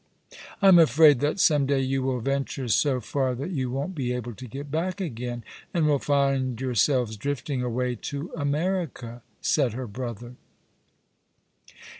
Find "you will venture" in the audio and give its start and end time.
1.81-2.67